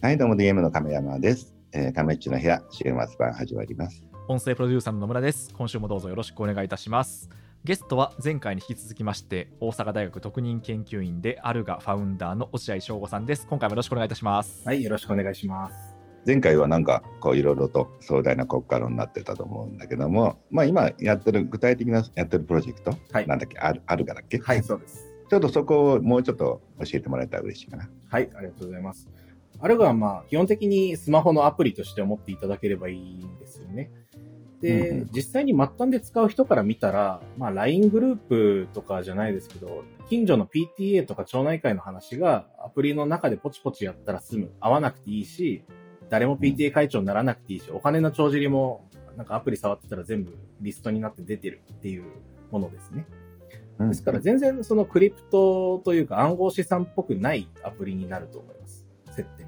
[0.00, 1.56] はい、どうも DM の亀山です。
[1.72, 4.04] えー、亀っちの部屋、週末版始まります。
[4.28, 5.52] 音声プロデューサーの野村です。
[5.52, 7.28] 今週もどうぞよろしくお願いいたします。
[7.64, 13.48] ゲストは前回に引き続きまして、大阪大学特任研究員でアルガファウンダーの落合翔吾さんです。
[13.50, 14.62] 今回もよろしくお願いいたします。
[14.64, 15.74] はい、よろしくお願いします。
[16.24, 23.58] 前回はなんかこういろいろと壮大な国家論になってたと思うんだけども、まあ今やってる具体的なやってるプロジェクト、はいなんだっけ？
[23.58, 24.38] あるあるかだっけ？
[24.38, 25.08] はい、そうです。
[25.28, 27.90] ちょっとそこをもうちょっと教えてもらえたら嬉しいかな。
[28.08, 29.08] はい、ありがとうございます。
[29.60, 33.90] あれはまあ、基本的にスマホのアプリとして思っていただければいいんですよね。
[34.60, 44.50] で、うんうん実際に末端で使う人から見たら、まあ LINE グループとかじゃないですけど、近所の PTA とか町内会の話がアプリの中でポチポチやったら済む。
[44.60, 45.64] 合わなくていいし、
[46.08, 52.04] 誰も PTA 会長にならなくていいし、お金の帳尻もなんかアプリ触ってたら全部リストになって出てるっていう
[52.50, 53.06] ものですね。
[53.78, 58.86] うんですから全然そのクリプトというか暗号資産っぽくないアプリになると思います。
[59.10, 59.47] 接点は。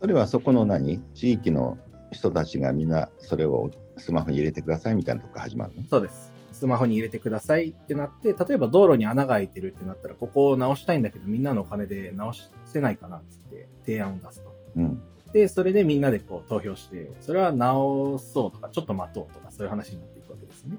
[0.00, 1.00] それはそこの何？
[1.14, 1.78] 地域の
[2.12, 5.82] 人たちがみんなそれをスマホに入れてくださいみたいなとこから始まるの？
[5.88, 6.32] そうです。
[6.52, 12.32] スマホに入れてくださいってなって、例えば道路に穴が開いてるってなったら、ここを直したいんだけど、みんなのお金で直
[12.66, 14.52] せないかなって提案を出すと。
[14.76, 15.02] うん。
[15.32, 20.76] で、それでみんなでこう投票して、それは直そうとか、ちょっと待とうとか、そういう話になっていくわけですね。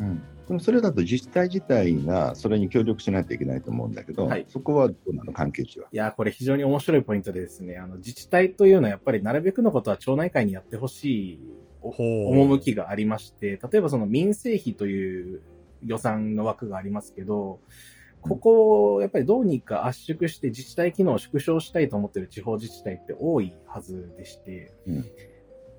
[0.00, 4.46] うん、でもそれだと自治体自体がそれに協力しないといけないと思うんだけど、はい。
[4.48, 5.32] そこはどうなの？
[5.32, 5.86] 関係値は？
[5.92, 11.40] いやー、これ非常に面白いポイントでですね、あの、自治体というのはやっぱりなるべくのことは町内会にやってほしい
[11.82, 11.92] お
[12.30, 15.40] 趣がありまして、例えばその民生費という
[15.86, 17.60] 予算の枠がありますけど、
[18.20, 25.04] ここをやっぱりどうにか圧縮して自治体機能を縮小したいと思っている地方自治体って多いはずでして、うん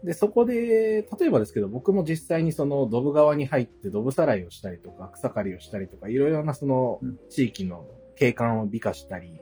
[0.03, 7.19] で、そこで、例えばですけど、僕も実際にそのドブ川に入ってドブさらいをしたりとか、草刈りをしたりとか、いろいろなそのうん。
[7.29, 9.39] 地域の景観を美化したり、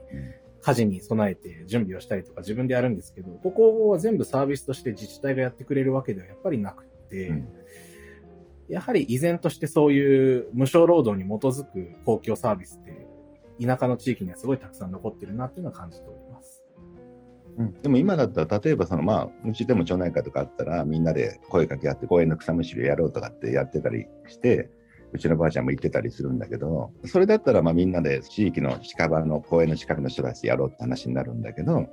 [0.61, 7.47] 火事に備えて準備をしたりとか自分でやるんですけど、ここは全部サービスとして自治体がやってくれるわけではやっぱりなくて、うん。
[8.67, 13.07] やはり依然としてそういう無償労働に基づく公共サービスって、
[13.65, 16.28] 田舎の地域にはすごいたくさん残ってるなっていうのは感じております。
[17.59, 17.73] うん。
[17.81, 24.69] でも今だったら例えばそのまあうちでも町内会とかあったらみんなで声かけ合って公園の草むしりをやろうとかってやってたりして
[25.11, 31.87] うちのばあちゃんも行ってたりするんだけどそれだったらまあみんなで地域の近場の公園の近くの人たちでやろうって話になるんだけど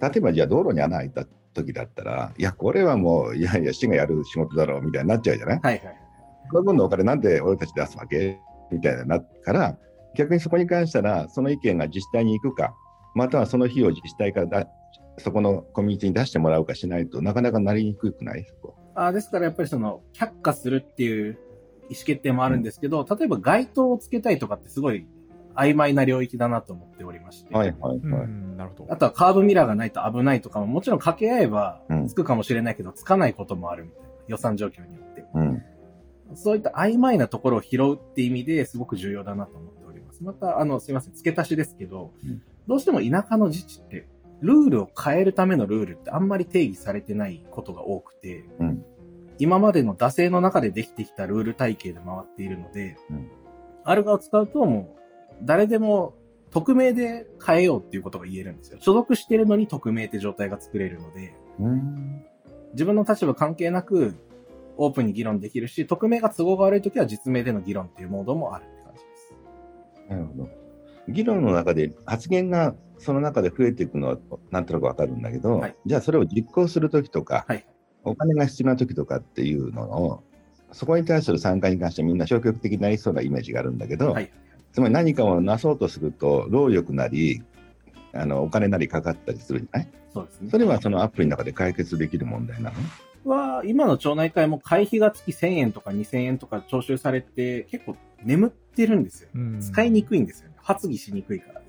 [0.00, 1.24] 例えばじゃあ道路に穴開いた
[1.54, 5.60] 時だったらいやこれはもういやいや市がやる仕事だろうみたいになっちゃうじゃない？
[5.62, 5.98] はいはい。
[6.50, 8.38] その分のお金なんで俺たち出すわけ？
[8.70, 9.76] みたいになるから
[10.16, 12.74] 逆にそこに関したらその意見が自治体に行くか
[13.14, 14.66] またはその費用を自治体からだ
[15.18, 18.44] そこのコミュニティに出してもらうかしないとなかなかなりにくくない？
[18.44, 21.38] そこあーですからやっぱりその、却下するっていう
[21.88, 25.06] 意思決定もあるんですけど、例えば街灯をつけたいとかってすごい
[25.54, 27.54] 曖昧な領域だなと思っておりまして。
[27.54, 28.28] はいはいうん、はい。
[28.56, 28.92] なるほど。
[28.92, 35.24] あとはカーブミラーがないと危ないとかももちろん掛け合えばうんつくかもしれないけど、つかないこともあるみたいな予算状況によって。
[35.34, 35.62] うん。
[36.34, 40.24] そういった曖昧なところを拾うって意味ですごく重要だなと思っております。
[40.24, 44.06] また、あの、すいません、付け足しですけど、うんどうしても田舎の自治って、
[44.42, 48.84] ルールを変えるためのルールってあんまり定義されてないことが多くて、うん
[49.38, 53.30] 今までの惰性の中でできてきたルール体系で回っているので、うん
[53.84, 56.14] アルガを使うともう、誰でも
[56.50, 58.78] 匿名で変えようっていうことが言えるんですよ。
[58.80, 62.24] 所属してるのに匿名って状態が作れるので、うん。
[62.74, 64.14] 自分の立場関係なく
[64.76, 69.34] オープンに議論できるし、匿名が都合が悪いときは実名での議論っていうモードもあるって感じです。
[70.10, 70.48] なるほど。
[71.08, 74.18] 議論の中で発言がその中で増えていくのは
[74.50, 77.66] なんとなくわかるんだけど、はいじゃあそれを実行するときとか、はい
[78.04, 80.24] お金が必要なときとかっていうのを、
[80.72, 84.32] そこに対する参加に関してみんな消極的になりそうなイメージがあるんだけど、はい。
[84.72, 87.44] つまり何かをなそうとすると、労力なり、
[88.12, 89.88] あのお金なりかかったりするじゃない？
[90.12, 90.50] そうですね。
[90.50, 92.72] それはそのアプリの中で解決できる問題な
[93.24, 93.30] の？
[93.32, 99.28] は、今の町内会も会費が月1000円とか2000円とか徴収されて、結構眠ってるんですよ。
[99.32, 100.56] うん使いにくいんですよね。
[100.60, 101.61] 発議しにくいから。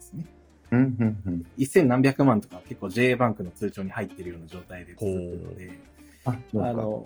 [0.74, 1.46] うんうんうん。
[1.56, 5.80] 一千何百万とか結構 JA バンクの通帳に入ってるような状態で作ってるので、
[6.25, 6.36] あ、
[6.74, 7.06] の、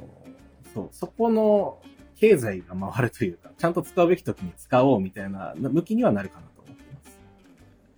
[0.73, 1.79] そう、そこの
[2.15, 7.19] 経済が回るというか、ちゃんと使うべき時に使おうみたいな向きにはなるかなと思っています。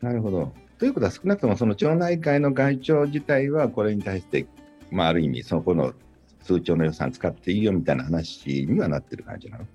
[0.01, 0.51] なるほど。
[0.80, 4.48] ということは少なくともその町内会の会長自体はこれに対して、
[4.92, 5.94] まあ、ある意味そこの
[6.42, 9.65] 通帳の予算使っていいよみたいな話にはなってる感じなの？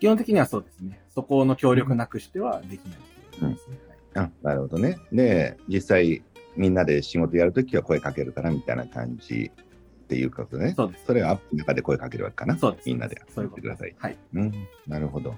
[0.00, 1.00] 基本的にはそうですね。
[1.14, 3.48] そこの協力なくしてはできないいうね。
[3.48, 3.52] は
[3.86, 4.98] いあなるほどね。
[5.12, 6.22] で、実際
[6.56, 10.74] みんなで仕事やるときは声かけるからみたいな感じっていうことね。
[10.76, 11.06] そうです。
[11.06, 12.56] それはアップの中で声かけるわけかな。
[12.56, 12.88] そうです。
[12.88, 13.94] みんなでやってください。
[13.98, 14.16] はい。
[14.34, 14.52] うん、
[14.86, 15.34] なるほど。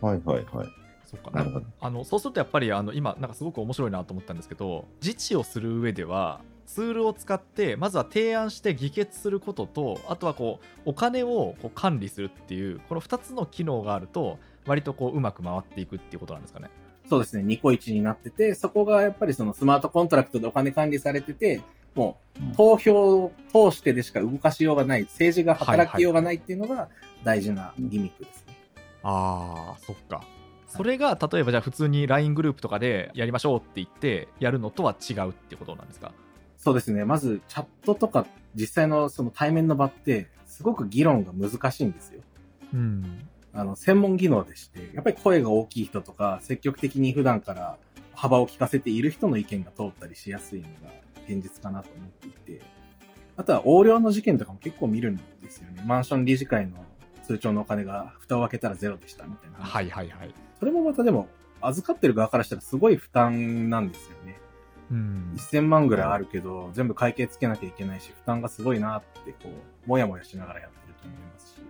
[0.00, 0.68] はいはいはい。
[1.04, 1.66] そうかなるほど。
[1.80, 16.70] あのそうするとやっぱりあの今なんかすごく面白いなと思ったんですけど自治をする上ではツールを使ってまずは提案して議決することとあとはこうお金をこう管理するっていうこの2つの機能があると割とこううまく回っていくっていうことなんですかね。
[17.08, 21.60] そうですね、ニコイチになってて、そこがやっぱりそのスマートコントラクトでお金管理されてて、
[21.94, 26.88] もう投票を通してでしか動かしようがない、政治が働きようがないっていうのが
[27.22, 28.54] 大事なギミックですね。
[29.02, 30.24] ああ、そっか。
[30.66, 36.10] それが例えばじゃあ普通に LINE グループとかでやりましょうって言ってやるのとは違うってことなんですか？
[36.56, 37.04] そうですね。
[37.04, 42.22] まずチャットとか実際のその対面の場ってすごく議論が難しいんですよ。
[42.72, 43.28] うん。
[43.54, 47.78] あの、専門技能でして、やっぱり声が大きい人とか、積極的に普段から
[48.12, 50.92] 幅を利かせている人の意見が通ったりしやすいのが
[51.28, 52.62] 現実かなと思っていて、
[53.36, 55.82] あとは横領の事件とかも結構見るんですよね。
[55.86, 56.84] マンション理事会の
[57.24, 59.58] 通帳のお金が蓋を開けたらゼロでしたみたいな。
[59.58, 60.34] はいはいはい。
[60.58, 61.28] それもまたでも、
[61.60, 64.38] 預かってる側からしたらすごい負担なんですよね。
[64.90, 65.34] うん。
[65.36, 69.48] 1000万ぐらいあるけど、全部会計つけなきゃいけないし、負担がすごいなって、こ
[69.86, 71.60] う、もやもやしながらやってると思いますし。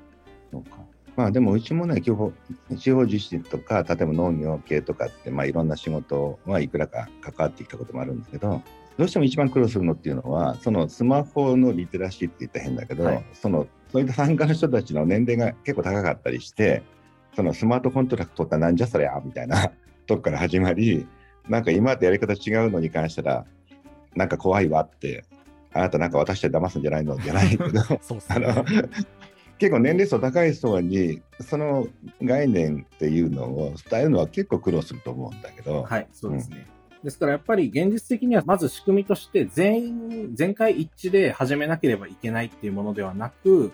[0.51, 0.79] そうか。
[1.17, 2.33] まあでもうちもね、地方
[2.77, 8.63] 地方自治とか、例えば農業系とかって、まあいろんな仕事はいくらか関わってきたこともあるんですけど、
[8.97, 16.83] どうしても一番苦労するのっていうのは、そのスマホのリテラシーって言ったら変だけど、はい、そのそういった参加の人たちの年齢が結構高かったりして、
[17.37, 19.71] そのスマートコントラクトってなんじゃそりゃみたいな
[20.07, 21.07] とこから始まり、
[21.49, 23.45] なんか今とやり方違うのに関したら、
[24.17, 25.25] なんか怖いわって、
[25.73, 27.19] あなたなんか私で騙すんじゃないの？
[27.19, 28.65] じゃないけど、 あの
[29.59, 31.87] 結構年齢層高い人にその
[32.23, 35.85] 概念っていうのを伝えるのは結構苦労すると思うんだけど。
[35.85, 36.67] はい、そうですね。
[36.99, 43.73] うん、ですからやっぱり現実的にはまず仕組みとして全員、全会一致で始めなければいけないっていうものではなく、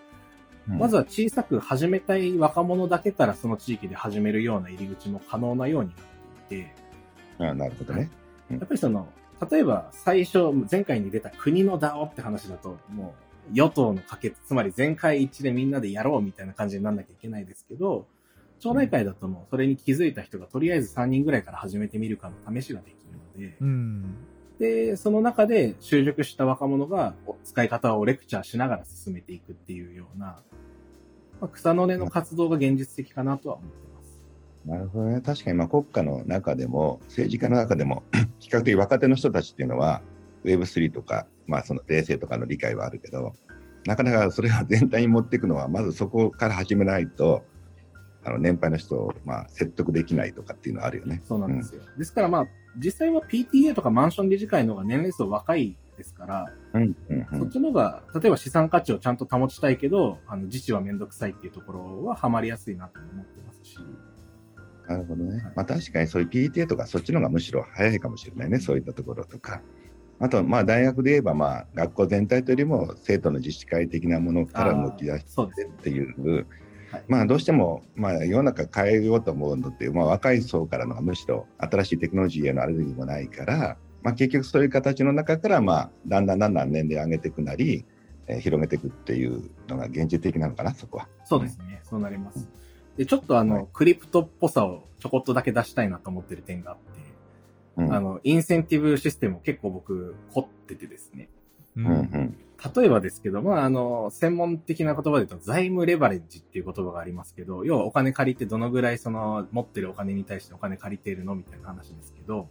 [0.68, 6.74] うん、まずは小さく始めたい若者だけからその地域で始めるような入り口も可能なようになっていて。
[7.38, 8.10] あなるほどね。
[8.50, 9.08] やっぱりその、
[9.50, 18.06] 例えば最初、前回に出た国の DAO って話だと、もう与党の可決、つまり全会一致でみんなでやろうみたいな感じになんなきゃいけないですけど、
[18.60, 22.94] 町内会だともうそれに気づいた人がとりあえず3人ぐらいから始めてみるかの試しができ
[23.36, 24.14] るので、うん、
[24.58, 27.14] で、その中で就職した若者が
[27.44, 30.42] 使い方をレクチャーしながら進めていくっていうような、
[31.40, 34.22] まあ、草の根の活動が現実的かなとは思ってます。
[34.66, 35.22] なるほどね。
[35.22, 38.02] 確かにまあ国家の中でも、政治家の中でも、
[38.38, 40.02] 比較的若手の人たちっていうのは、
[40.44, 43.34] Web3 とか、まあ、その冷静とかの理解はあるけど、
[43.86, 47.44] なかなかそれを全体に持っていくのは、まずそこから始めないと、
[48.22, 51.22] あの年配の人をまあ説得できないとかっていうのはあるよね。
[51.24, 51.82] そうなんですよ。
[51.86, 52.46] うん、ですからまあ、
[52.76, 63.78] 実際は PTA とかマンション理事会の方が年齢層若いですから、うんうんうん、そっちの方が、例えば資産価値をちゃんと保ちたいけど、あの自治はめんどくさいっていうところはハマりやすいなと思ってますし。
[64.86, 65.42] なるほどね。
[65.56, 69.62] まあ確かにそういう PTA とかそっちの方がむしろ早いかもしれないね、そういったところとか。
[70.20, 76.46] あと、まあ、大学で言えば、まあ、学校全体というよりも生徒の自治会的なものから抜き出してっていう、
[76.92, 87.86] はい、まあ、どうしても、まあ、世の中変えようと思うのって、まあ、若い層からのむしろ新しいテクノロジーへのアレルギーもないから、まあ、結局そういう形の中から、まあ、だんだんだんだん年齢上げていくなり、
[88.26, 91.08] えー、広げていくっていうのが現実的なのかな、そこは。
[91.24, 92.46] そうですね、そうなります。
[92.96, 96.89] で、ちょっとあの、はい、クリプトっぽさをちょこっとだけ出したいなと思ってる点があって、
[97.76, 101.28] うん、あの、インセンティブシステム結構僕凝っててですね。
[101.76, 102.36] うんうん、
[102.74, 112.48] 例えばですけど、まあ、あの、専門的な言葉で言うと、財務レバレッジっていう言葉がありますけど、要はお金借りてどのぐらいその、持ってるお金に対してお金借りているのみたいな話ですけど、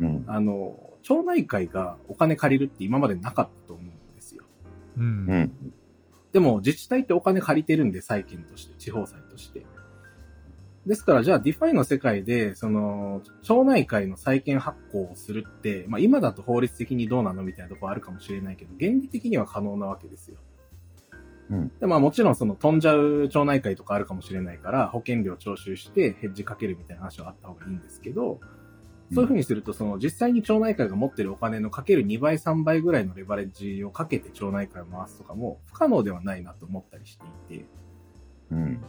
[0.00, 4.44] うん、あの、町内会がお金借りるって今までなかったと思うんですよ。
[4.96, 5.52] うん。
[6.32, 9.66] でも、自治体ってお金借りてるんで、債権として、地方債として。
[10.86, 20.38] ですから、じゃあ、 DeFi の世界で、その、町内会の債権発行をするって、まあ、今だと法律的にどうなのみたいなところあるかもしれないけど、原理的には可能なわけですよ。
[21.50, 21.72] うん。
[21.78, 28.40] で、まあ、もちろん、その、飛んじゃう町内会とかあるかもしれないから、保険料徴収してヘッジかけるみたいな話はあった方がいいんですけど、
[29.14, 37.66] そういうふうにすると、その、実際に町内会が持ってるお金のかける2倍、3倍ぐらいのレバレッジをかけて町内会を回すとかも不可能ではないなと思ったりしていて、
[38.50, 38.80] うん。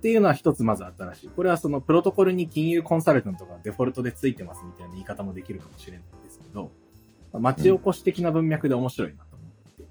[0.00, 1.28] っていうのは一つまず新しい。
[1.28, 6.70] これはそのプロトコルに金融コンサルタントがデフォルトでついてますみたいな言い方もできるかもしれないんですけど、
[7.34, 9.88] 町おこし的な文脈で面白いなと思ってて、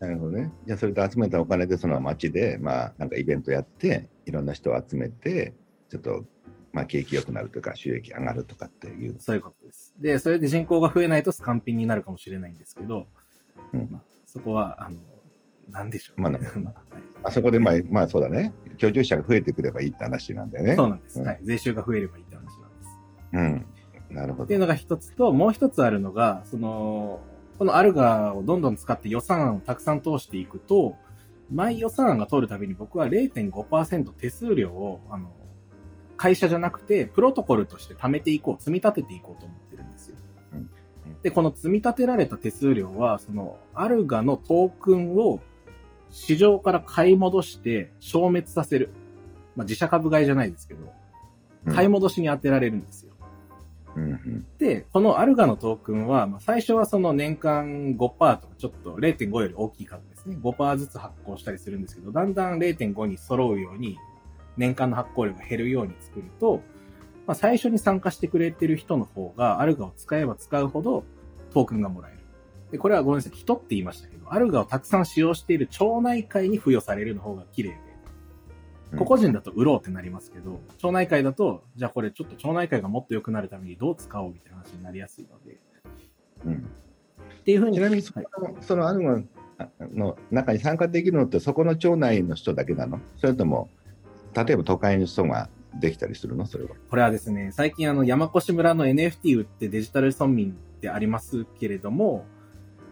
[0.00, 0.52] うん、なるほどね。
[0.66, 5.52] じゃあそれと集めたお金でその町で、まあなんかイベントやって、いろんな人を集めて、
[5.90, 6.24] ちょっと
[6.72, 9.16] まあ、景気良くなるとか、収益上がるとかっていう。
[9.18, 9.94] そういうことです。
[10.00, 13.06] で、それで人口が増えないとスカンピンになるかもしれないんですけど、
[13.74, 14.96] うん、まあ、そこは、あの、
[15.70, 16.74] なんでしょう、ね、 まあ、
[17.24, 18.52] あそこで、まあ、まあそうだね。
[18.78, 20.76] 居住者が増えてくればいいって話なんだよね。
[20.76, 21.20] そうなんです。
[21.20, 21.40] うん、はい。
[21.42, 23.66] 税収が増えればいいって話なんです。
[24.10, 24.16] うん。
[24.16, 24.44] なるほど。
[24.44, 27.20] っていうのが一つと、もう一つあるのが、その、
[27.58, 30.96] このアルガをどんどん使って予算案をたくさん通していくと、
[31.50, 35.30] 毎予算案が通るたびに僕は0.5%手数料を、あの、
[36.16, 40.16] 会社じゃなくて、プロトコルとして貯めていこう、積み立てていこうと思ってるんですよ。
[41.22, 45.40] で、この積み立てられた手数料は、その、アルガのトークンを
[46.12, 48.90] 市場から買い戻して消滅させる。
[49.56, 50.92] まあ、自社株買いじゃないですけど、
[51.74, 53.12] 買い戻しに当てられるんですよ。
[53.96, 60.36] うんうんで、このアルガのトークンは、まあ、最初はその年間5%とかちょっと0.5より大きい数ですね。
[60.40, 63.98] 5%ずつ発行したりするんですけど、だんだん0.5に揃うように、
[64.56, 66.62] 年間の発行量が減るように作ると、
[67.26, 71.04] まあ、最初に参加してくれてる人の方が、アルガを使えば使うほど
[71.52, 72.21] トークンがもらえる。
[72.72, 77.76] で、これはごめんなさい、人って言いましたけど、アルガをたくさん使用している町内会に付与されるの方が綺麗で、
[78.92, 78.98] うん。
[78.98, 85.60] 個々人だと売ろうってなりますけど、町内会だと、じゃあこれちょっと町内会がもっと良くなるためにどう使おうみたいな話になりやすいので、
[86.46, 86.54] うん。
[86.54, 87.76] っていうふうに。
[87.76, 88.26] ちなみにそはい。
[88.40, 89.22] の、そのアルガ
[89.92, 93.00] の中に参加できるのって、そこの町内の人だけなの？
[93.18, 93.68] それとも、
[94.34, 96.46] 例えば都会の人ができたりするの？
[96.46, 96.70] それは。
[96.88, 102.24] これはですね、最近あの山越村の NFT 売ってデジタル村民ってありますけれども、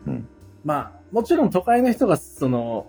[0.06, 0.28] うん
[0.64, 2.86] まあ、もちろん都会の人がその、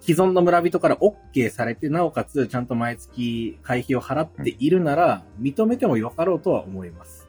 [0.00, 7.28] 既存の村人から OK されて、なおかつちゃんと毎月会費を払っているなら、認めてもよかろうとは思います。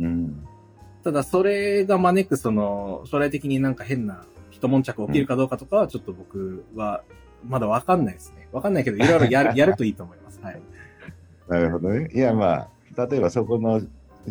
[0.00, 0.46] うん。
[1.02, 7.02] ただ、それが招くその、将来的になんか変な一悶着起きるかどうかとかは、ちょっと僕は、
[7.48, 8.48] まだわかんないですね。
[8.52, 10.38] わかんないけど、いろいろやる、 やるといいと思います。
[10.42, 10.60] はい。
[11.48, 12.10] なるほどね。
[12.12, 13.80] いや、まあ、例えばそこの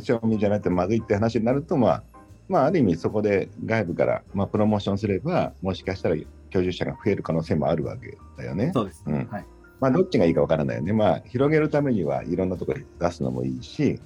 [0.04, 2.04] 賞味じゃなくてまずいって話になると、まあ、
[2.48, 6.26] まあ、ある意味そこで外部から、まあ、プロモーションすれば、もしかしたら居
[6.64, 8.72] 住者が増える可能性もあるわけだよね。
[8.74, 9.14] そうですね。
[9.14, 9.46] うんはい。
[9.80, 10.94] まあ、どっちがいいかわからないよね。
[10.94, 14.00] まあ、広げるためにはいろんなところに出すのもいいし、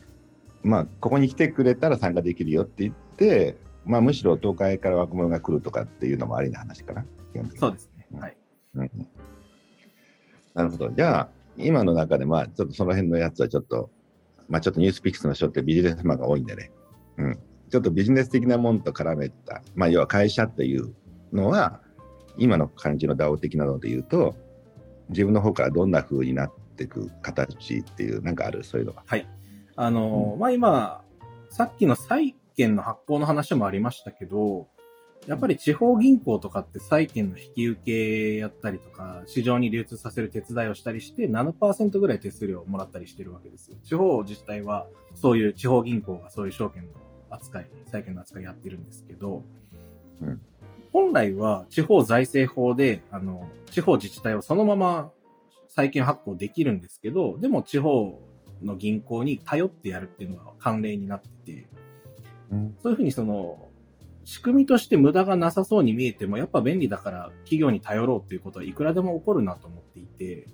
[0.64, 7.06] まあ、ここに来てくれたら参加できるよって言って、まあ、むしろ東海から若者が来るとかっていうのもありな話かな。
[7.58, 8.08] そうですね。
[8.20, 8.38] はい。
[8.76, 8.92] うん
[10.54, 10.90] なるほど。
[10.90, 13.90] じゃあ、今の中で、まあ、ちょっとその辺のやつはちょっと、
[14.50, 16.72] まあ、ちょっとニュースピックスの人ってビジネスマンが多いんでね。
[17.18, 17.40] うん。
[17.70, 20.94] ちょっとビジネス的なもんと絡めた、まあ、要は会社っていう
[21.32, 21.82] のは、
[22.38, 24.36] 今の感じの DAO 的なので言うと、
[25.10, 29.04] 自分の方からどんな風になっていく形っていう、なんかある、そういうのが。
[29.76, 31.02] あの、まあ、今、
[31.50, 34.68] さっきの債券の発行の話もありましたけど、
[35.28, 43.78] やっぱり地方銀行とかって債券の引き受けやったりとか、市場に流通させる手伝いをしたりして、7%ぐらい手数料をもらったりしてるわけですよ。
[43.84, 46.90] 地方自治体は、そういう地方銀行がそういう証券の
[47.30, 49.44] 扱い、債券の扱いやってるんですけど、
[50.22, 50.42] うん。
[50.92, 55.12] 本来は地方財政法で、あの、地方自治体をそのまま
[55.68, 58.20] 債券発行できるんですけど、でも地方
[58.64, 61.68] の銀行に頼ってやるっていうのが慣例になってて、
[62.52, 62.76] うん。
[62.82, 63.70] そういうふうにその、
[64.26, 70.48] 仕組みとして無駄がなさそうに見えても、やっぱ便利だから企業に頼ろうっていうことはいくらでも起こるなと思っていて、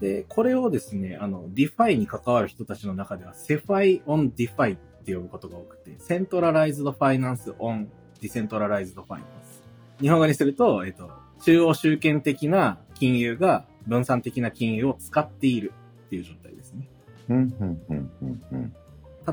[0.00, 4.76] で、これをですね、あの、 DeFi に関わる人たちの中では、 CeFi on DeFi っ
[5.06, 7.88] て呼ぶことが多くて、 Centralized Finance on
[8.20, 9.62] Decentralized Finance。
[10.00, 11.10] 日本語にすると、えっと、
[11.44, 15.72] 中央集権的な金融が分散的な金融を使っている
[16.06, 16.88] っていう状態ですね。
[17.28, 18.74] うん、うん、うん、うん、うん。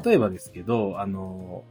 [0.04, 1.64] 例えばですけど、あの、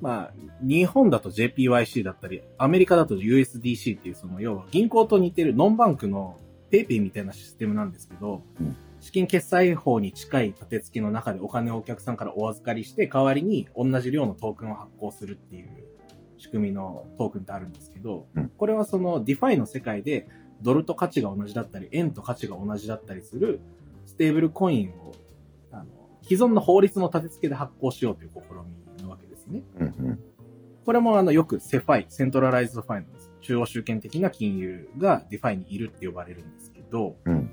[0.00, 6.36] まあ、日本だと JPYC だったり、アメリカだと USDC っていう、その、要は銀行と似てるノンバンクの
[6.70, 15.68] PayPay みたいなシステムなんですけど、うん資金決済法に近い立て付けの中でお金をお客さんからお預かりして、代わりに同じ量のトークンを発行するっていう
[16.38, 20.26] 仕組みのトークンってあるんですけど、うんこれはその DeFi の世界で
[20.62, 23.60] ドルと価値が同じだったり、円と価値が同じだったりする
[24.06, 25.12] ステーブルコインを、
[25.70, 25.84] あの、
[26.22, 28.40] 既存の法律の立て付けで発行しようという試
[28.96, 29.64] みなわけですね。
[29.80, 30.18] うん、うん。
[30.82, 37.50] これもあの、よく CeFi、Centralized Finance、中央集権的な金融が DeFi にいるって呼ばれるんですけど、うん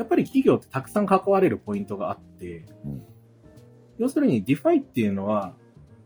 [0.00, 3.02] やっぱり企業ってたくさん関われるポイントがあって、うん
[3.98, 5.52] 要するに DeFi っていうのは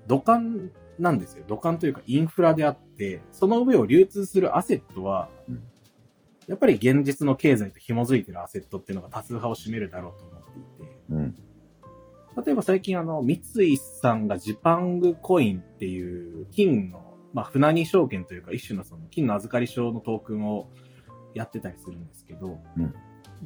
[0.08, 1.44] 土管なんですよ。
[1.46, 5.62] 土管というかインフラであって、その上を流通するアセットは、うん
[6.46, 11.34] やっぱり現実の経済と紐づいてるアセットっていうのが多数派を占めるだろうと思っていて、うん。
[12.44, 20.68] 例えば最近あの、三井さんがジパングコインっていう金の、まあ、船に証券というか一種のその金の預かり証のトークンを
[21.32, 22.94] やってたりするんですけど、うん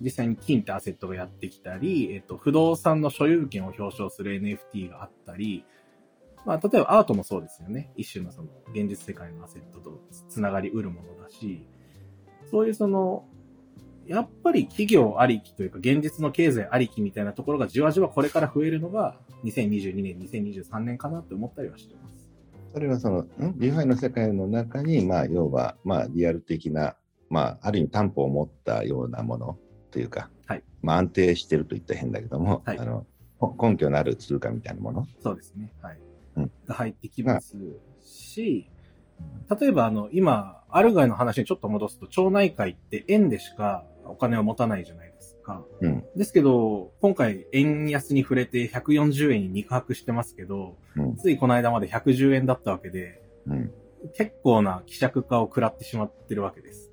[0.00, 5.64] 実際に金ってアセットがやってきたり、えっと、不動産の所有権を表彰する NFT があったり、
[6.44, 7.90] まあ、例えばアートもそうですよね。
[7.96, 11.66] 一種のその現実世界のアセットとつながりうるものだし、
[12.50, 13.26] そういうその、
[14.06, 22.30] やっぱり企業ありきというか現実の経済ありきみたいなところがじわじわこれから増えるのが2022年、2023年かなって思ったりはしてます。
[22.72, 23.58] それはその、ん？
[23.58, 26.96] リファイの世界の中に、まあ、要は、まあ、リアル的な、
[27.28, 29.58] まあ、ある意味担保を持ったようなもの
[29.90, 33.06] というか、はいまあ、安定してると言ったら変だけども、はいあの
[33.38, 35.06] こ根拠のある通貨みたいなもの。
[35.22, 35.72] そうですね。
[35.80, 35.98] はい。
[36.36, 37.56] うんが入ってきます
[38.02, 38.68] し、
[39.60, 45.64] 例えばあの、今、アルガイの話にちょっと戻すと、町内会って円でしかお金を持たないじゃないですか。
[45.80, 53.72] うんですけど、今回円安に触れて140円に肉薄してますけど、うんついこの間まで110円だったわけで、うん
[54.14, 56.87] 結構な希釈化を食らってしまってるわけです。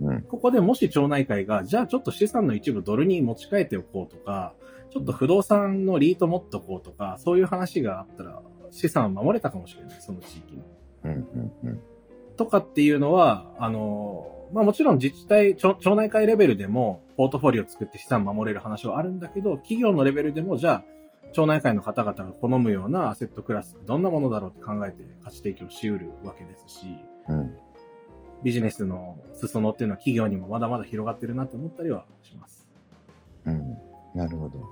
[0.00, 0.22] うん。
[0.22, 4.54] ここでもし町内会が、じゃあちょっと資産の一部ドルに持ち替えておこうとか、
[4.90, 10.62] ちょっと不動産のリート持っとこうとか、そういう話があったら、資産を守れたかもしれない、その地域の。
[11.04, 11.80] うんうんうん。
[12.36, 20.84] とかっていうのは、あの、まあもちろん自治体、町町内会レベルでも、ポートフォリオを作って資産守れる話はあるんだけど、企業のレベルでも、じゃあ、
[21.32, 26.86] 町内会の方々が好むようなアセットクラス、どんなものだろうって考えて価値提供しうるわけですし、
[27.28, 27.56] うん
[28.46, 32.68] ビジネスの裾野っていうのは企業にもまだまだ広がってるなと思ったりはします。
[33.44, 33.76] うん
[34.14, 34.62] なるほど。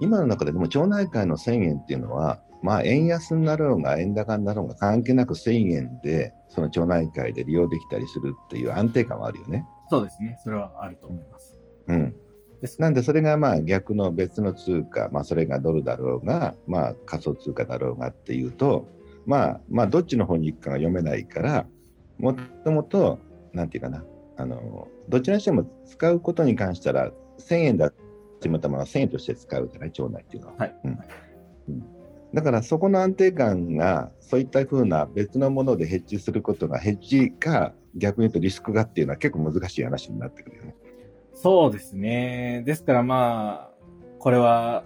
[0.00, 9.66] 今の中ででも町内会の1000円っていうのは、まあ、円安になろうが円高になろうが関係なく1000円でその町内会で利用できたりするっていう安定感はあるよね。
[9.90, 10.38] そうですね。
[10.42, 11.58] それはあると思います。
[11.88, 12.16] うん、
[12.62, 18.88] ですなんでそれがまあ逆の別の通貨、まあ、それがドルだろうが、まあ、仮想通貨だろうがっていうと、
[19.26, 21.66] まあ、まあどっちの方に行くかが読めないから
[22.20, 22.34] も
[22.64, 23.18] ともと
[23.52, 24.04] なんていうかな
[24.36, 27.94] あのどちらにしても使うことに関したら1000円だっ
[28.40, 30.54] てまたまあ1000円として使うじゃない町内っていうのは。
[30.58, 30.76] はい。
[30.84, 31.08] うんはい
[32.32, 40.76] だからそこの安定感がそういったふうな別のものでヘッジすることがヘッジか逆に言うとリスクがっていうのは結構難しい話になってくるよね。
[41.34, 42.62] そうですね。
[42.66, 43.70] ですからまあ、
[44.18, 44.84] これは、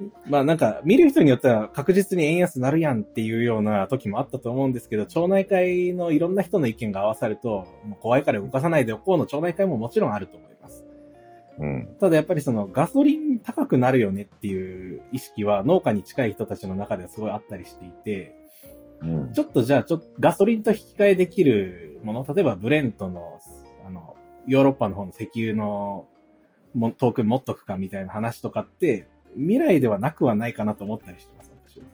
[0.26, 10.86] まあなんか、見る人によっては確実に円安なるやんっていうような時もあったと思うんですけど、町内会のいろんな人の意見が合わさると、もう怖いから動かさないでおこうの町内会ももちろんあると思います。
[11.58, 18.34] うんただやっぱりそのガソリン高くなるよねっていう意識は農家に近い人たちの中ではすごいあったりしていて、
[19.00, 23.40] うんちょっとじゃあ、ちょっとガソリンと引き換えできるもの、例えばブレントの、
[23.86, 26.06] あの、ヨーロッパの方の石油の
[26.74, 31.86] もトークン持っとくかみたいな話とかって、未来ではなくはないかなと思ったりしてます、私は。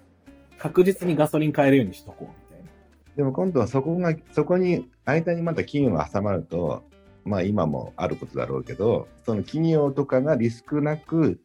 [0.59, 2.71] 確実にガソリン買えるようにしとこうみたいな。
[3.17, 6.85] でも今度はそこがそこに間にまた企業が挟まると
[7.25, 11.41] まあ今もあることだろうけどその企業とかがリスクなく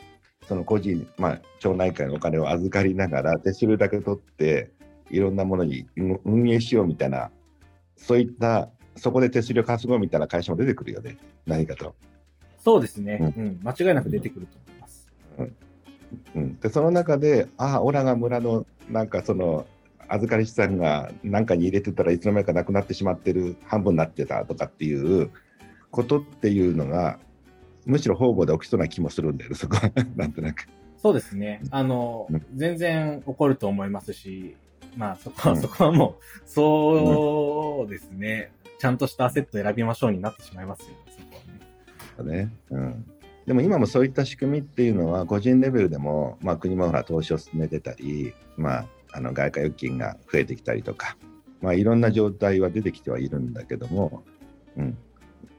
[0.47, 4.71] その個人、まあ、町内会のお金を預かりながら手数料だけ取って
[5.09, 7.31] いろんなものに運運営しようみたいな
[7.97, 11.95] そういったそこで手数料稼ごうみたいな会社も出てくるよね何かと。
[12.59, 13.19] そうですね。
[13.37, 13.59] ううん。
[13.63, 15.09] 間違いなく出てくると思います。
[15.37, 15.55] うん、
[16.61, 19.65] でその中で、ああ、オラが村のなんかその
[20.09, 25.31] 預かり資産が何かに入れてたらいつの間にかなくなってしまってる、半分になってたとかっていう
[25.91, 27.19] ことっていうのが、
[27.85, 30.67] むしろ方々で起きそうな気もするんだよね、そこは、 なんとなく。
[30.97, 31.61] そうですね。
[31.69, 34.55] あのうん、全然起こると思いますし、
[34.95, 38.51] まあそこは、うんそこはもう、そうですね。
[38.79, 42.45] ちゃんとしたアセット選びましょうになってしまいますよね、そこはね。
[42.45, 43.05] ねうん、
[43.47, 51.17] でも今もそういった仕組みっていうのは、個人レベルでも、まあ、国もほら投資を進めてたり、まあ、あの外貨預金が増えてきたりとか、
[51.61, 54.23] まあ、いろんな状態は出てきてはいるんだけども、
[54.75, 54.97] うん、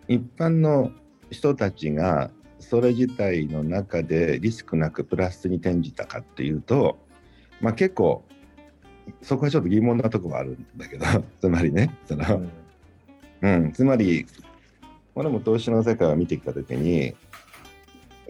[0.06, 0.92] 一般の
[1.30, 6.98] 人たちがそれ自体の中でリスクなくプラスに転じたかっていうと、
[7.60, 8.22] まあ、結構
[9.22, 11.06] そこはちょっと疑問なところはあるんだけど
[11.40, 12.42] つまりねその、
[13.42, 13.54] うん。
[13.54, 14.26] うん、つまり、
[15.14, 17.14] 俺も投資の世界を見てきたときに、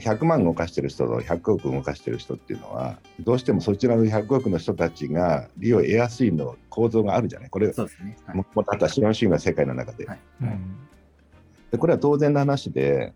[0.00, 7.50] 100万動かしてる人と100億動かしてる人っていうのは、どうしてもそちらの100億の人たちが利を得やすいの構造があるじゃない？
[7.50, 8.16] これ、そうですね。
[8.24, 10.06] はいももとあった資本主義の世界の中で。
[10.06, 10.76] はいうん
[11.70, 13.12] でこれは当然の話で、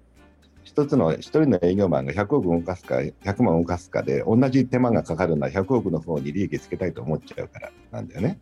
[0.63, 8.39] 一つの、一人の営業マンが100億動かすか、100万動かすかで、同じ手間がかかるのは100億の方に利益つけたいと思っちゃうからなんだよね。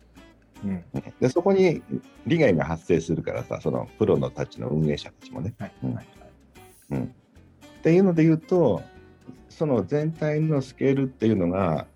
[0.65, 0.83] うん。
[1.21, 1.81] で、そこに
[2.27, 5.53] 利害が発生するからさ、そのプロのたちの運営者たちもね。
[5.57, 5.71] はい。
[5.83, 6.07] うんはい。
[6.91, 7.15] うん、
[7.81, 8.83] っていうので言うと、
[9.49, 11.87] その全体のスケールっていうのが、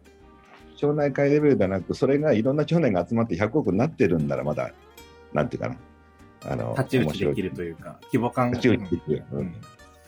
[0.77, 4.71] 町内会レベルではなく、それがいろんな町内が集まって100億になってるんなら、まだ、
[5.31, 5.77] なんていうかな、
[6.51, 7.75] あの、太刀打ちできるという。
[7.75, 9.23] か、規模感太刀打ちできる。
[9.31, 9.55] ううんん。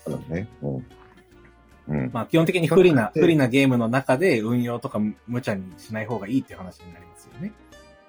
[0.03, 0.47] そうだね。
[0.63, 0.85] うん。
[1.89, 2.09] うん。
[2.11, 7.53] まあ、基本的に不利な、で不利なゲームの中で運用とか無茶にしない方がいいっていう話になりますよね。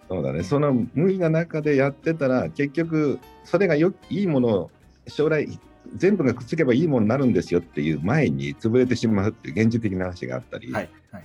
[0.08, 0.42] そうだね。
[0.42, 4.70] その無理な中でやってたら、結局、それがよいいものを、
[5.06, 5.58] 将来、
[5.96, 10.90] 全部がくっつけばいいものになるんですよっていう前に潰れてしまうっていう現実的な話があったり、はい。
[11.10, 11.24] はい。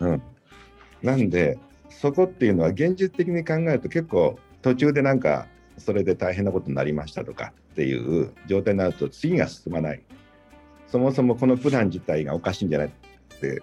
[0.00, 0.12] はい。
[0.12, 0.22] うん、
[1.02, 1.58] なんで、
[1.96, 5.46] そこっていうのは現実的に考えると結構途中でなんか
[5.78, 10.02] それで大変なことになりましたとかっていう状態になると次が進まない
[10.88, 12.90] そもそもこのプラン自体がおかしいんじゃないっ
[13.40, 13.62] て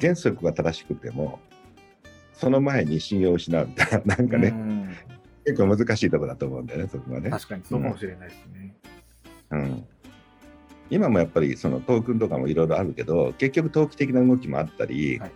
[0.00, 1.40] 原則が正しくても
[2.34, 4.96] その前に信用を失うみたいななんかね、うん
[5.42, 7.30] 結構難しいところだと思うんだよねそこはね。
[7.30, 8.74] 確かにそうかもしれないですね。
[8.84, 8.89] うん
[10.90, 15.32] 今もやっぱりそのトークンとかもいろいろあるけど結局投機的な動きもあったり、はい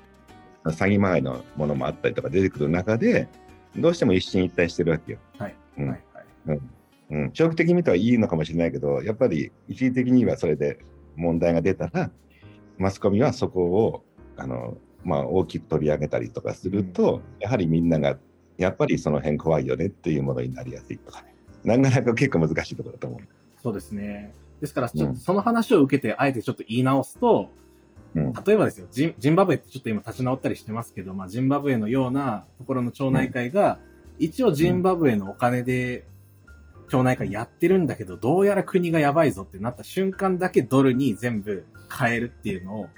[0.72, 3.28] 詐欺まがいのものもあったりとか出てくる中で
[3.76, 5.18] どうしても一進一退してるわけよ。
[5.38, 5.54] はい。
[5.78, 6.04] うんはい。
[6.46, 6.60] はい。
[7.10, 10.78] うん、長期的に見たらいいのかもしれないけどやっぱり一時的にはそれで
[11.16, 12.10] 問題が出たら
[12.78, 14.04] マスコミはそこを
[14.36, 18.16] あの、まあ、大きく取り上げたりとかすると、やはりみんなが
[18.56, 21.34] やっぱりその辺怖いよねっていうものになりやすいとかね
[21.76, 23.20] なかなか結構難しいところだと思う。
[23.64, 24.34] そうですね。
[24.60, 27.48] ですから、ちょっうんとその話を受けて、あえてちょっと言い直すと、
[28.14, 33.78] うん例えばですよ、ジンジンバブエってちょっと今立ち直ったりしてますけど、まあ、ジンバブエのようなところの町内会が、
[34.18, 36.04] 一応ジンバブエのお金で
[36.90, 42.88] 町内会やってるんだけど、どうやら国がやばいぞってなった瞬間だけドルに全部変えるっていうのを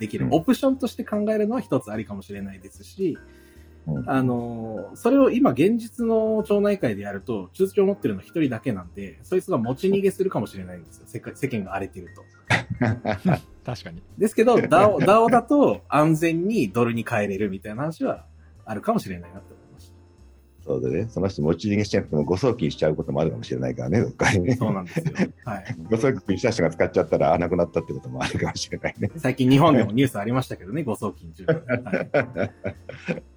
[0.00, 0.26] できる。
[0.26, 3.16] うんオプションとして考えるのは一つありかもしれないですし、
[3.86, 11.04] うんあの、それを今現実の町内会でやると、通帳持ってるの一人だけなんで、そいつが持ち逃げするかもしれないんですよ。
[11.06, 12.22] 世界世間が荒れてると。
[13.64, 14.02] 確かに。
[14.16, 18.26] ですけど、DAO, DAO だと安全にドルに変えれるみたいな話は
[18.64, 19.57] あるかもしれないなって思いまし
[20.68, 24.58] そうでね、その人持ち逃げしちゃなくても誤送金しちゃうこともあるかもしれないからね、どっかにねた。。
[24.58, 25.04] そうなんですよ。
[25.46, 25.76] はい。
[25.90, 29.10] 誤送金した人が使っちゃったら、あなくなったってこともあるかもしれないね。
[29.16, 31.46] 最近日本でもニュースありましたけどね、誤送金中。
[31.46, 32.52] はい、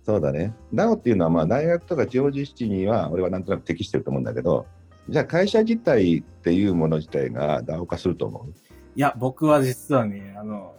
[0.04, 0.54] そうだね。
[0.74, 4.66] DAO っていうのは、まあ、大学とか地方自治地には、俺はなんとなく適してると思うんだけど、
[5.08, 8.50] じゃあ会社自体っていうもの自体が DAO 化すると思う？
[8.50, 10.76] いや、僕は実はね、あの、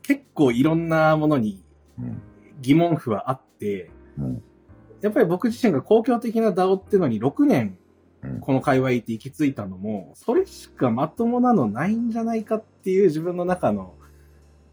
[0.00, 1.62] 結構いろんなものに
[1.98, 2.22] うん
[2.62, 4.42] 疑問符はあって、うん
[5.00, 7.78] やっぱり僕自身が公共的な DAO ってのに6年
[8.22, 13.94] うんこの界隈って行き着いたのも、それしかまともなのないんじゃないかっていう自分の中の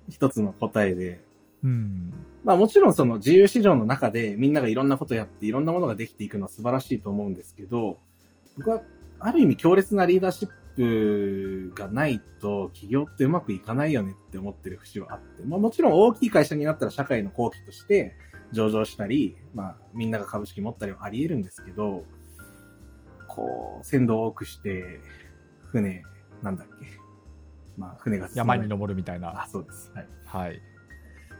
[0.10, 1.22] 一つの答えで、
[1.64, 2.14] うん。
[2.44, 7.98] まあもちろんその自由市場の中でみんながいろんなことやっていろんなものができていくのは素晴らしいと思うんですけど、
[8.58, 8.82] 僕は
[9.20, 18.16] ある意味強烈なリーダーシップがないと企業ってうまくいかないよねって思ってる節はあって、まあもちろん大きい会社になったら社会の後期として
[18.52, 22.04] 上場したり、まあみんなが株式持ったりはあり得るんですけど、
[23.28, 25.00] こう、鮮度を多くして、
[25.66, 26.04] 船、
[26.42, 26.74] なんだっけ。
[27.78, 29.44] まあ船が山に登るみたいな。
[29.44, 29.92] あ、そうです。
[29.94, 30.08] はい。
[30.26, 30.62] はい。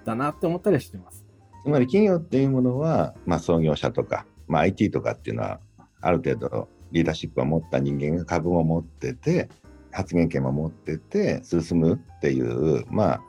[0.06, 1.26] だなって思ったりはしてます。
[1.64, 5.60] つまり企業っていうものは、まあ、創業者とか、まあ、IT とかっていうのは、
[6.00, 9.50] ある程度リーダーシップを持った人間が株も持ってて、
[9.92, 13.22] 発言権も持ってて、進むっていう、まあ、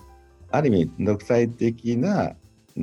[0.51, 2.35] ある意味、独裁的な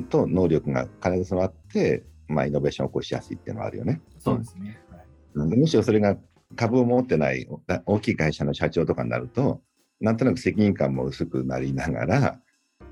[0.04, 4.00] と能力が兼ね備わって、まあ、イノベーションを起こしやすいっていうのはあるよね。
[4.18, 4.78] そうですね。
[4.90, 6.16] はいむしろそれが
[6.54, 7.46] 株を持ってない
[7.84, 9.60] 大きい会社の社長とかになると、
[10.00, 12.40] なんとなく責任感も薄くなりながら、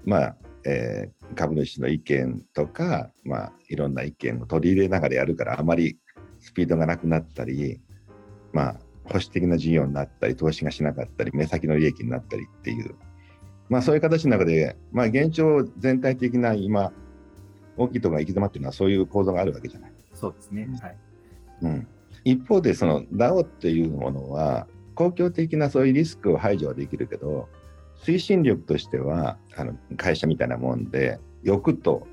[0.05, 0.37] まあ
[0.67, 5.99] えー株主の意見とか、まあ、いろんな意見を取り入れながらやるから、あまり
[6.41, 7.81] スピードがなくなったり、
[8.53, 12.95] まあ、保守的な事業になったり、投資がしなかったり、目先の利益になったりっていう、
[13.69, 16.93] まあ、そういう形の中で、まあ、現状全体的な今、
[17.77, 19.93] 大きいところが行き詰まっているのは、そういう構造があるわけじゃない。
[20.13, 20.69] そうですね。
[20.81, 20.97] はい。
[21.63, 21.87] うん、
[22.25, 27.49] 一方でその DAO っていうものは公共的なそういうリスクを排除はできるけど
[28.03, 32.07] 推進力としてはあの会社みたいなもんで欲と、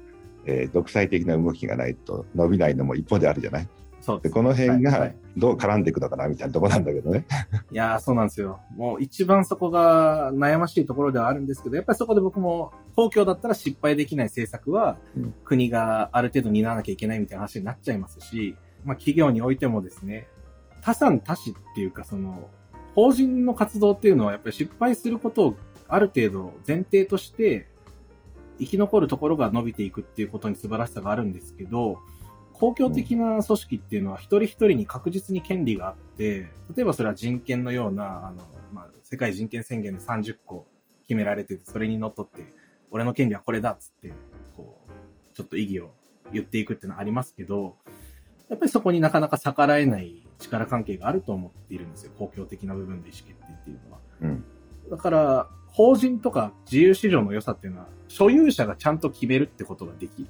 [0.46, 3.70] えー独裁的な動きがないと伸びないのも一方であるじゃない
[4.02, 4.30] そうで。
[4.30, 7.26] この辺がいどう絡んでいくのかなみたいなところなんだけどね。
[7.72, 8.60] いやー、そうなんですよ。
[8.76, 20.28] もう一番そこが悩ましいところではあるんですけど、やっぱりそこで僕も、公共だったら失敗できない政策は、うん国がある程度担わなきゃいけないみたいな話になっちゃいますし、まあ企業においてもですね、
[20.82, 22.50] 他産他死っていうかその、
[22.96, 25.56] 法人の活動っていうのはやっぱり失敗することを
[25.88, 27.68] ある程度前提として、
[28.60, 32.00] 生き残るところが伸びていくっていうことに素晴らしさがあるんですけど、
[32.62, 40.67] 公共的な組織っていうのは一人一人に確実に権利があって、例えばそれは人権のような、あの、まあ、世界人権宣言で30個
[41.08, 42.54] 決められてて、それにのっとって、
[42.91, 44.13] 俺の権利はこれだっつって、
[44.56, 45.89] こう、ちょっと意義を
[46.32, 47.78] 言っていくっていうのはありますけど、
[48.47, 52.12] やっぱりそこになかなか逆らえない力関係があると思っているんですよ。
[52.19, 54.00] 公共的な部分で意思決定っていうのは。
[54.21, 54.43] うん
[54.91, 60.28] だから、法人とか自由市場の良さっていうのは、所有者がちゃんと決めるってことができる。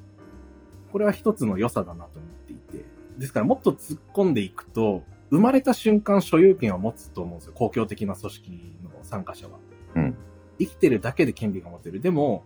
[0.91, 2.85] これは一つの良さだなと思っていて。
[3.17, 7.53] ですからもっと突っ込んでいくと、生まれた瞬間所有権を持つと思うんですよ。
[7.53, 9.59] 公共的な組織の参加者は。
[9.95, 10.15] うん
[10.59, 12.01] 生きてるだけで権利が持てる。
[12.01, 12.43] でも、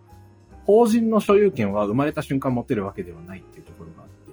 [0.64, 4.32] 法人の所有権は生まれた瞬間持てるわけではないっていうところがあって。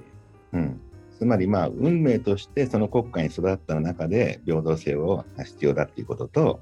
[0.53, 0.79] うん。
[1.17, 6.59] つまりまあ運命としてその国家に育った中で平等性を必要だっていうことと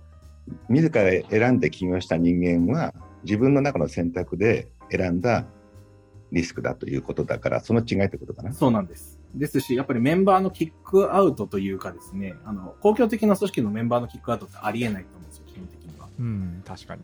[0.69, 5.45] 自ら選んで起業した人間は自分の中の選択で選んだ
[6.31, 8.53] リスクだということだからその違いってことかな？
[8.53, 9.19] そうなんです。
[9.35, 16.07] ですしやっぱりメンバーのキックアウトというかですねあの公共的な組織のメンバーのキックアウトってありえないと思うんですよ基本的には。
[16.19, 17.01] うん確かに。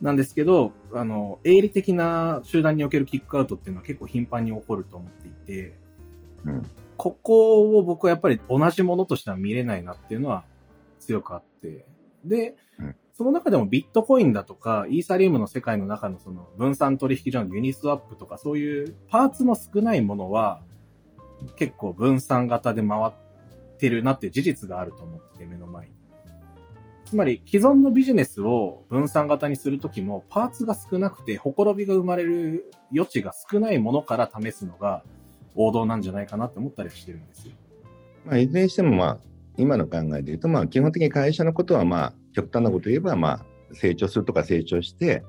[0.00, 5.76] なんですけどあの営利的な集団におけるキックアウトっていうのは結構頻繁に起こると思っていて、
[6.44, 10.44] うん、ここを僕はやっぱり同じものとしては見れないなっていうのは
[11.00, 11.84] 強くあって、
[12.24, 20.62] で、うん、その中でもビットコインだとか、イーサリウムの世界の中のその分散取引所のユニスワップとかそういうパーツの少ないものは
[21.56, 23.12] 結構分散型で回っ
[23.76, 25.92] てるなっていう事実があると思って目の前に。
[27.06, 35.02] つまり既存のビジネスを分散型にするときもパーツが少なくてほころびが生まれる余地が少ないものから試すのが
[35.56, 37.54] 王道なんじゃないかなって思ったりしてるんですよ。
[38.24, 39.18] まあ、いずれにしても、まあ、
[39.56, 45.24] 今の考えで言うと、まあ、基本的に会社のことは、まあ、極端なこと言えば、まあ、成長するとか成長して、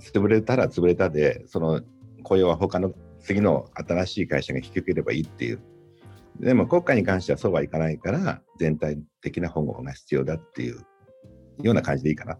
[0.00, 1.80] 潰れたら潰れたで、その
[2.24, 5.60] 雇用は他の次の新しい会社が引き受ければいいっていう。
[6.40, 10.84] でも国家に関してはそうはいかないから、全体的な保護が必要だっていう
[11.62, 12.36] ような感じでいいかな。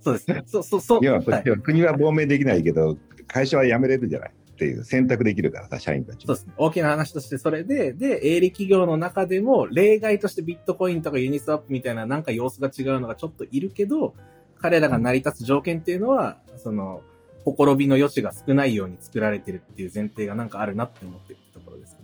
[0.00, 0.42] そ うですね。
[0.46, 1.00] そうそうそう。
[1.02, 4.34] 要は、はい、国は亡命できないけど、会社は辞めれるじゃない。
[4.52, 6.26] っていう選択できるからさ、社員たち。
[6.26, 6.52] そうですね。
[6.56, 14.14] 大きな話としてそれで、で、営利企業の中でも、例外としてビットコインとかユニスワップみたいななんか様子が違うのがちょっといるけど、
[14.58, 17.02] 彼らが成り立つ条件っていうのは、その、
[17.44, 21.98] ほころびの余地が少ないように作られてるっていう前提がなんかあるなって思ってるところですね。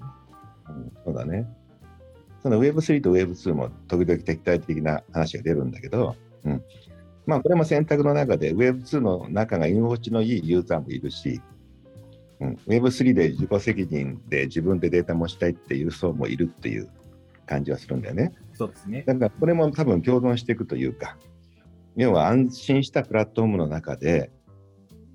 [0.68, 1.46] うん、そうだね。
[2.42, 6.62] その Web3 と Web2 も時々敵対的な話が出るんだけど、うん。
[7.26, 11.40] まあこれも選択の中で Web2 の中が居心地のいいユーザーもいるし、
[12.40, 16.88] うん、Web3 で自己責任で自分でデータもしたいっていう層もいるっていう
[17.46, 18.32] 感じはするんだよね。
[18.54, 19.04] そうですね。
[19.06, 21.16] だからこれも多分共存していくというか、
[21.96, 24.30] 要は安心したプラットフォームの中で、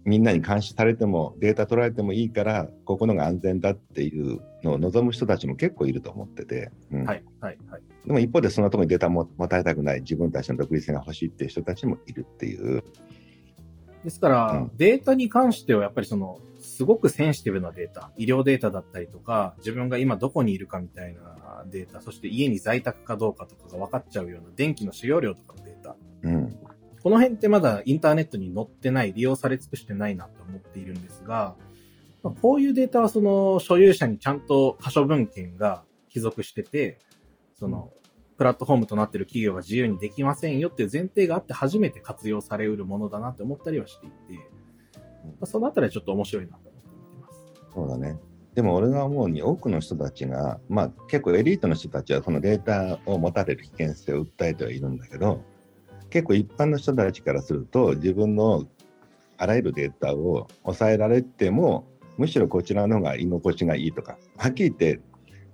[0.06, 12.84] みんなに監視されてもデータ取られてもいいから、ここのが安全だっていうのを望む人たちも結構いると思ってて、うん、はいはいはい、でも一方でそんなところにデータも持たれたくない自分たちの独立性が欲しいっていう人たちもいるっていう。
[14.04, 16.40] ですから、うん、データに関してはやっぱりその
[16.74, 25.96] すごくセンシティブなデータ、医療データだったりとか、自分が今どこにいるかみたいなデータ、そして家に在宅かどうかとかが分かっちゃうような電気の使用量とかのデータ。
[26.24, 26.58] うん、
[27.04, 31.56] この辺ってまだインターネットに載ってない、利用され尽くしてないなと思っているんですが、
[32.24, 36.98] まあ、こういうデータはその所有者にちゃんと可処分権が帰属してて、
[37.60, 37.92] その、
[38.38, 44.62] プラットフォームとなっている企業が自由にできませんよっていう前提があって初めて活用されうるものだなって思ったりはしていて、まあ、
[45.46, 47.74] そのあたりはちょっと面白いなと思ってます。
[47.74, 48.18] そうだね。
[48.54, 55.42] でも俺が思うに多くの人たちが、まあ結構エリートの人たちはこのデータを持たれる危険性を訴えてはいるんだけど、
[56.10, 58.68] 結構一般の人たちからすると自分の
[59.38, 65.02] あらゆるデータを抑えられてもむしろこちらの方が居心地がいいとかはっきり言って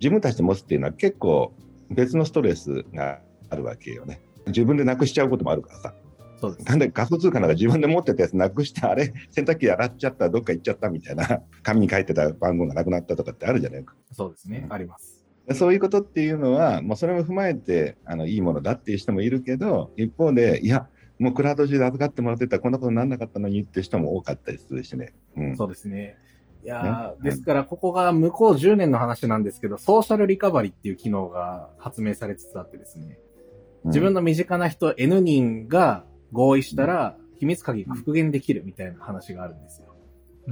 [0.02, 1.54] 自分たちで持つっていうのは結構
[1.90, 5.94] 別のストレスがあるわけよね自分でなくしちゃうこともあるからさ
[6.40, 13.96] そうです、なんで仮想通貨なんか自分で持ってたやつなくして、あれ、 洗濯機で洗っちゃった、どっか行っちゃったみたいな、 紙に書いてた番号がなくなったとかってあるじゃないか。
[14.12, 15.26] そうですね、うん、あります。
[15.54, 25.14] そういうことっていうのは、もうそれも踏まえてあのいいものだっていう人もいるけど、一方で、いや、もうクラウド上で預かってもらってたらこんなことにならなかったのにって人も多かったりするしね。
[25.36, 26.18] うん、そうですね。
[26.64, 33.20] いや、ね、ですからここが向こう10年の話なんですけど、ソーシャルリカバリーっていう機能が発明されつつあってですね、
[33.86, 39.90] 自分の身近な人 N 人が合意したら、秘密鍵が復元できるみたいな話があるんですよ。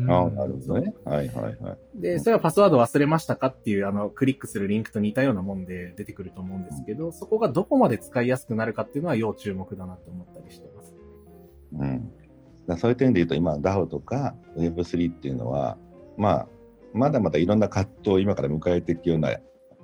[0.09, 0.93] ああ、なるほどね。
[1.05, 2.01] はいはいはい。
[2.01, 10.95] で、それはパスワード忘れましたかっていう、あの、クリックするリンクと似たようなもんで出てくると思うんですけど、そこがどこまで使いやすくなるかっていうのは要注目だなと思ったりしてます。
[11.73, 12.11] うん。
[12.67, 15.77] だそういう点で言うと、今、DAO とか Web3 っていうのは、
[16.15, 16.47] まあ、
[16.93, 19.35] まだまだいろんな葛藤を今から迎えていくような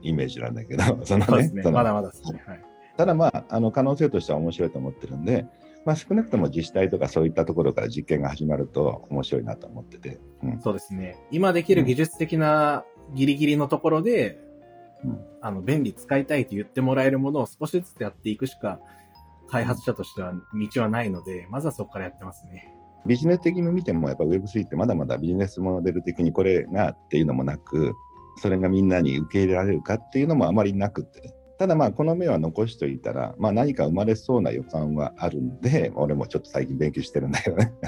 [0.02, 2.44] イメージなんだけど、 そのね、ねまだまだですね。
[2.46, 2.62] はい、
[2.98, 5.46] ただまあ、あの可能性としては面白いと思ってるんで、
[5.86, 10.20] まあ、少なくとも自治体とかそういったところから実験が始まると面白いなと思ってて。
[10.42, 11.18] うん、そうですね。
[11.32, 14.40] 今できる技術的なギリギリのところで、
[15.04, 18.80] うん、あの、便利使いたいと言ってもらえるものを少しずつやっていくしか、
[19.50, 20.34] 開発者としては
[20.74, 22.74] 道はないので、まずはそこからやってますね。
[23.06, 27.94] ビジネス的に見ても、やっぱ Web3 ってまだまだビジネスモデル的にこれがっていうのもなく、
[28.38, 37.74] それがみんなに受け入れられるかっていうのもあまりなくて、ね、ただまあこの目は残しておいたら、まあ、何か生まれそうな予感はあるんで俺もちょっと最近勉強してるんだけどね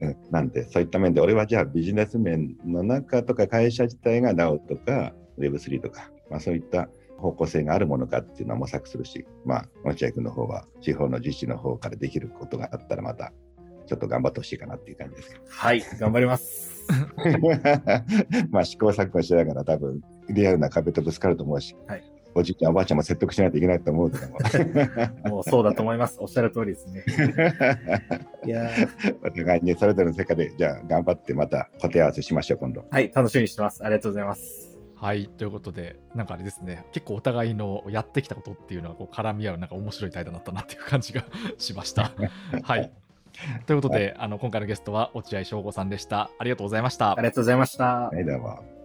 [0.00, 0.06] う。
[0.06, 13.32] ん、なんで、そういった面で、俺はじゃあビジネス面の中とか会社自体が DAO とか Web3 とか、まあ、そういった方向性があるものかっていうのは模索するし、まあ、落合君の方は地方の自治の方からできることがあったらまた
[13.86, 15.44] ちょっと頑張ってほしいかなっていう感じですけど。
[15.48, 16.84] はい、頑張ります。
[18.50, 24.38] まあ試行錯誤しながら多分リアルな壁とぶつかると思うし、はいおじいちゃんおばあちゃんも説得しないといけないと思うけども。
[25.36, 26.18] もうそうだと思います。
[26.20, 27.04] おっしゃる通りですね。
[28.44, 32.84] いやー お互いにそれぞれの世界でじゃあ頑張ってまた答え合わせしましょう今度。
[32.90, 33.82] はい、楽しみにしてます。
[33.82, 34.78] ありがとうございます。
[34.96, 41.24] はい、ということで、なんかあれですね、結構お互いのやってきたことっていうのがこう絡み合う、なんか面白い対談だったなっていう感じが
[41.58, 42.12] しました。
[42.62, 42.90] はい。
[43.66, 46.30] ということで、あの今回のゲストは落合翔吾さんでした。
[46.38, 47.14] ありがとうございましたあ。
[47.16, 48.18] りがとうございましたは。
[48.18, 48.75] いどうも。